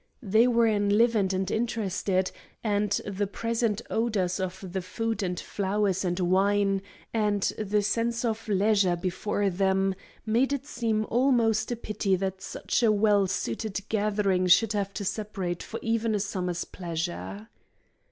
They 0.23 0.47
were 0.47 0.65
enlivened 0.65 1.31
and 1.31 1.51
interested, 1.51 2.31
and 2.63 2.89
the 3.05 3.27
present 3.27 3.83
odors 3.91 4.39
of 4.39 4.65
the 4.73 4.81
food 4.81 5.21
and 5.21 5.39
flowers 5.39 6.03
and 6.03 6.19
wine, 6.19 6.81
and 7.13 7.43
the 7.59 7.83
sense 7.83 8.25
of 8.25 8.47
leisure 8.47 8.95
before 8.95 9.51
them, 9.51 9.93
made 10.25 10.53
it 10.53 10.65
seem 10.65 11.05
almost 11.05 11.71
a 11.71 11.75
pity 11.75 12.15
that 12.15 12.41
such 12.41 12.81
a 12.81 12.91
well 12.91 13.27
suited 13.27 13.79
gathering 13.89 14.47
should 14.47 14.73
have 14.73 14.91
to 14.95 15.05
separate 15.05 15.61
for 15.61 15.79
even 15.83 16.15
a 16.15 16.19
summer's 16.19 16.65
pleasure. 16.65 17.47